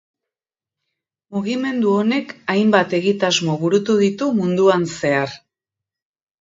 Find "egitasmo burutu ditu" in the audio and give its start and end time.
3.01-4.33